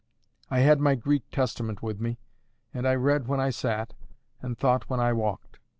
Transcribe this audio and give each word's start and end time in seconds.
I 0.49 0.61
had 0.61 0.79
my 0.79 0.95
Greek 0.95 1.29
Testament 1.31 1.83
with 1.83 1.99
me, 1.99 2.17
and 2.73 2.87
I 2.87 2.95
read 2.95 3.27
when 3.27 3.39
I 3.39 3.51
sat, 3.51 3.93
and 4.41 4.57
thought 4.57 4.89
when 4.89 4.99
I 4.99 5.13
walked. 5.13 5.59